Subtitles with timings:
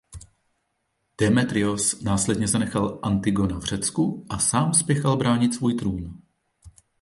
[1.19, 6.21] Démétrios následně zanechal Antigona v Řecku a sám spěchal bránit svůj trůn.